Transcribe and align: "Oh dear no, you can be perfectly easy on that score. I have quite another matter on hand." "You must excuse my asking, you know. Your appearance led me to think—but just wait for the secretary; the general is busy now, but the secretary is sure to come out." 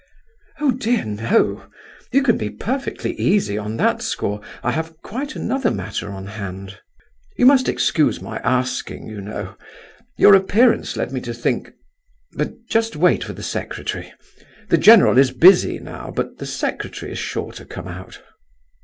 "Oh 0.59 0.71
dear 0.71 1.05
no, 1.05 1.69
you 2.11 2.23
can 2.23 2.35
be 2.35 2.49
perfectly 2.49 3.13
easy 3.19 3.55
on 3.55 3.77
that 3.77 4.01
score. 4.01 4.41
I 4.63 4.71
have 4.71 4.99
quite 5.03 5.35
another 5.35 5.69
matter 5.69 6.09
on 6.11 6.25
hand." 6.25 6.79
"You 7.37 7.45
must 7.45 7.69
excuse 7.69 8.19
my 8.19 8.39
asking, 8.39 9.05
you 9.05 9.21
know. 9.21 9.55
Your 10.17 10.33
appearance 10.33 10.97
led 10.97 11.11
me 11.11 11.21
to 11.21 11.35
think—but 11.35 12.51
just 12.67 12.95
wait 12.95 13.23
for 13.23 13.33
the 13.33 13.43
secretary; 13.43 14.11
the 14.69 14.77
general 14.79 15.19
is 15.19 15.29
busy 15.29 15.77
now, 15.77 16.09
but 16.09 16.39
the 16.39 16.47
secretary 16.47 17.11
is 17.11 17.19
sure 17.19 17.51
to 17.51 17.63
come 17.63 17.87
out." 17.87 18.23